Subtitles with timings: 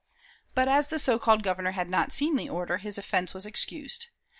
[0.55, 4.07] But as the so called Governor had not seen the order, his offense was excused.